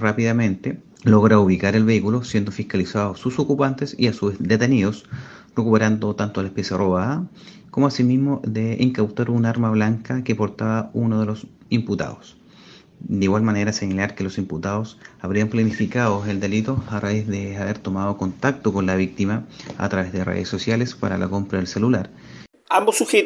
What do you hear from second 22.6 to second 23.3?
Ambos sujetos